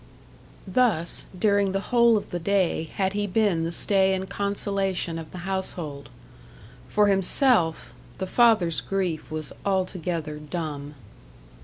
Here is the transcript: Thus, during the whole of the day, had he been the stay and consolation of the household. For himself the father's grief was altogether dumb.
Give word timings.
Thus, 0.65 1.27
during 1.37 1.73
the 1.73 1.79
whole 1.93 2.17
of 2.17 2.31
the 2.31 2.39
day, 2.39 2.85
had 2.95 3.13
he 3.13 3.27
been 3.27 3.63
the 3.65 3.71
stay 3.71 4.15
and 4.15 4.27
consolation 4.27 5.19
of 5.19 5.29
the 5.29 5.37
household. 5.45 6.09
For 6.89 7.05
himself 7.05 7.93
the 8.17 8.25
father's 8.25 8.81
grief 8.81 9.29
was 9.29 9.53
altogether 9.63 10.39
dumb. 10.39 10.95